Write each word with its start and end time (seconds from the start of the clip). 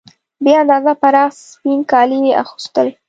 بې 0.43 0.53
اندازې 0.61 0.93
پراخ 1.01 1.31
سپین 1.51 1.79
کالي 1.91 2.19
یې 2.25 2.33
اغوستل. 2.41 2.87